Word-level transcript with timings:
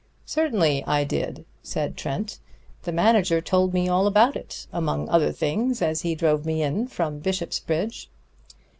"Certainly 0.25 0.83
I 0.87 1.03
did," 1.03 1.45
said 1.61 1.95
Trent. 1.95 2.39
"The 2.85 2.91
manager 2.91 3.39
told 3.39 3.71
me 3.71 3.87
all 3.87 4.07
about 4.07 4.35
it, 4.35 4.65
among 4.73 5.07
other 5.09 5.31
things, 5.31 5.79
as 5.79 6.01
he 6.01 6.15
drove 6.15 6.43
me 6.43 6.63
in 6.63 6.87
from 6.87 7.19
Bishopsbridge." 7.19 8.07